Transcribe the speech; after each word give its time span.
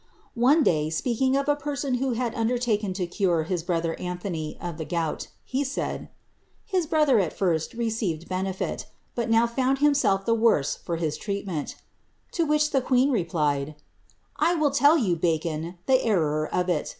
One 0.33 0.63
day, 0.63 0.89
speaking 0.89 1.37
of 1.37 1.47
a 1.47 1.55
peraon 1.55 1.97
who 1.99 2.13
had 2.13 2.33
undertaken 2.33 2.91
to 2.93 3.05
cure 3.05 3.43
his 3.43 3.61
brother 3.61 3.93
Anthony 3.99 4.57
of 4.59 4.79
the 4.79 4.83
gout, 4.83 5.27
he 5.43 5.63
said, 5.63 6.09
^his 6.73 6.89
brother 6.89 7.19
at 7.19 7.37
firet 7.37 7.71
received 7.77 8.27
benefit, 8.27 8.87
but 9.13 9.29
now 9.29 9.45
found 9.45 9.77
himself 9.77 10.25
the 10.25 10.35
woree 10.35 10.75
for 10.81 10.95
his 10.95 11.17
treatment," 11.17 11.75
to 12.31 12.47
which 12.47 12.71
the 12.71 12.81
queen 12.81 13.11
replied, 13.11 13.67
^ 13.67 13.75
I 14.37 14.55
will 14.55 14.71
tell 14.71 14.97
you. 14.97 15.15
Bacon, 15.15 15.77
the 15.85 16.01
error 16.03 16.49
of 16.51 16.67
it. 16.67 16.89